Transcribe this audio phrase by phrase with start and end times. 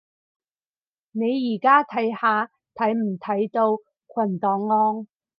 [1.11, 3.77] 你而家睇下睇唔睇到
[4.15, 4.67] 群檔
[4.99, 5.07] 案